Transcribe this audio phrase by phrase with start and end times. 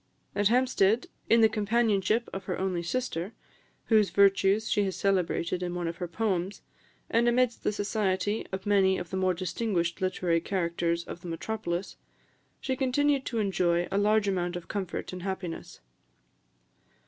[0.33, 3.33] At Hampstead, in the companionship of her only sister,
[3.85, 6.63] whose virtues she has celebrated in one of her poems,
[7.07, 11.97] and amidst the society of many of the more distinguished literary characters of the metropolis,
[12.59, 15.81] she continued to enjoy a large amount of comfort and happiness.